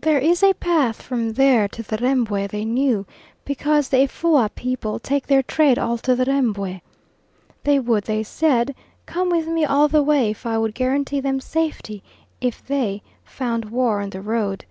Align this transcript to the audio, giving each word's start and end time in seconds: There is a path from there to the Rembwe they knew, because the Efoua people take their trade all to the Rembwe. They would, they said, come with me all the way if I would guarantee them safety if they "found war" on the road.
There 0.00 0.18
is 0.18 0.42
a 0.42 0.54
path 0.54 1.02
from 1.02 1.34
there 1.34 1.68
to 1.68 1.82
the 1.82 1.98
Rembwe 1.98 2.48
they 2.48 2.64
knew, 2.64 3.04
because 3.44 3.90
the 3.90 3.98
Efoua 3.98 4.48
people 4.54 4.98
take 4.98 5.26
their 5.26 5.42
trade 5.42 5.78
all 5.78 5.98
to 5.98 6.16
the 6.16 6.24
Rembwe. 6.24 6.80
They 7.64 7.78
would, 7.78 8.04
they 8.04 8.22
said, 8.22 8.74
come 9.04 9.28
with 9.28 9.46
me 9.46 9.66
all 9.66 9.86
the 9.86 10.02
way 10.02 10.30
if 10.30 10.46
I 10.46 10.56
would 10.56 10.74
guarantee 10.74 11.20
them 11.20 11.40
safety 11.40 12.02
if 12.40 12.66
they 12.66 13.02
"found 13.22 13.66
war" 13.66 14.00
on 14.00 14.08
the 14.08 14.22
road. 14.22 14.64